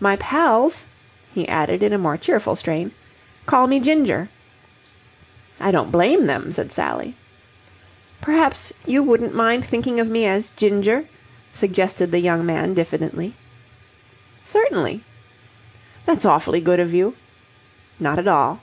[0.00, 0.86] My pals,"
[1.34, 2.92] he added in a more cheerful strain,
[3.44, 4.30] "call me Ginger."
[5.60, 7.16] "I don't blame them," said Sally.
[8.22, 11.06] "Perhaps you wouldn't mind thinking of me as Ginger?''
[11.52, 13.34] suggested the young man diffidently.
[14.42, 15.04] "Certainly."
[16.06, 17.14] "That's awfully good of you."
[18.00, 18.62] "Not at all."